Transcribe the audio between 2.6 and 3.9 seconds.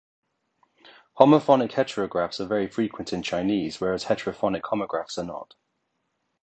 frequent in Chinese,